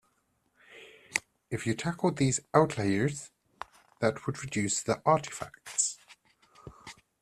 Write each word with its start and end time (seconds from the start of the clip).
If 1.51 1.67
you 1.67 1.75
tackled 1.75 2.17
these 2.17 2.39
outliers 2.55 3.29
that 3.99 4.25
would 4.25 4.41
reduce 4.43 4.81
the 4.81 4.99
artifacts. 5.05 5.99